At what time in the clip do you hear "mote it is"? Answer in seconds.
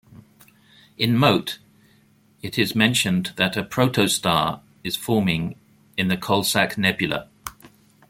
1.15-2.73